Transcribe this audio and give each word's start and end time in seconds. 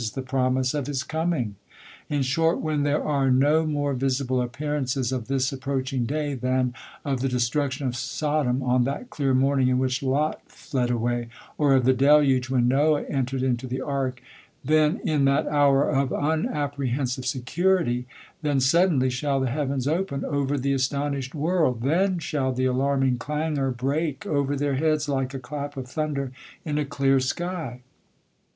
th^' 0.03 0.25
promise 0.25 0.73
of 0.73 0.87
his 0.87 1.03
coming?" 1.03 1.57
In 2.09 2.23
short, 2.23 2.59
when 2.59 2.81
there 2.81 3.03
are 3.03 3.29
no 3.29 3.67
more 3.67 3.93
visible 3.93 4.41
appearances 4.41 5.11
of 5.11 5.27
this 5.27 5.53
approaching 5.53 6.05
day, 6.07 6.33
than 6.33 6.73
of 7.05 7.19
the 7.21 7.29
destruction 7.29 7.85
of 7.85 7.95
Sodom, 7.95 8.63
on 8.63 8.83
that 8.85 9.11
clear 9.11 9.35
morning 9.35 9.67
in 9.67 9.77
which 9.77 10.01
Lot 10.01 10.41
fled 10.47 10.89
away; 10.89 11.27
or 11.55 11.75
of 11.75 11.85
the 11.85 11.93
deluge, 11.93 12.49
when 12.49 12.67
Noah 12.67 13.03
en 13.03 13.03
I 13.03 13.03
ter^d 13.03 13.11
I 13.11 13.13
93 13.13 13.37
THE 13.37 13.37
COLUMBIAN 13.37 13.45
ORATOR. 13.45 13.45
tered 13.45 13.49
into 13.51 13.77
die 13.77 13.85
ark: 13.85 14.21
ihcn, 14.65 15.01
in 15.01 15.25
that 15.25 15.45
liour 15.45 15.89
of 15.93 16.09
unapprehensive 16.13 17.25
security, 17.27 18.07
then 18.41 18.59
suddenly 18.59 19.11
shall 19.11 19.39
the 19.39 19.51
heavens 19.51 19.87
open 19.87 20.25
over 20.25 20.57
the 20.57 20.73
astonished 20.73 21.35
world; 21.35 21.81
then 21.83 22.17
shall 22.17 22.51
the 22.51 22.65
alarming 22.65 23.19
clangor 23.19 23.69
break. 23.69 24.25
over 24.25 24.55
their 24.55 24.77
heads 24.77 25.07
like 25.07 25.35
a 25.35 25.39
clap 25.39 25.77
of 25.77 25.87
thunder 25.87 26.31
in 26.65 26.79
a 26.79 26.85
clear 26.85 27.19
sky. 27.19 27.81